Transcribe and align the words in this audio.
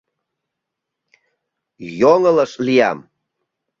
Йоҥылыш 1.99 2.51
лиям. 2.65 2.99